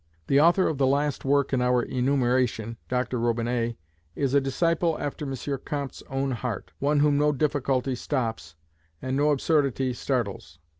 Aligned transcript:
The 0.25 0.41
author 0.41 0.67
of 0.67 0.79
the 0.79 0.87
last 0.87 1.25
work 1.25 1.53
in 1.53 1.61
our 1.61 1.83
enumeration, 1.83 2.77
Dr 2.89 3.19
Robinet, 3.19 3.75
is 4.15 4.33
a 4.33 4.41
disciple 4.41 4.97
after 4.99 5.29
M. 5.31 5.59
Comte's 5.63 6.01
own 6.09 6.31
heart; 6.31 6.71
one 6.79 7.01
whom 7.01 7.19
no 7.19 7.31
difficulty 7.31 7.93
stops, 7.93 8.55
and 8.99 9.15
no 9.15 9.29
absurdity 9.29 9.93
startles. 9.93 10.57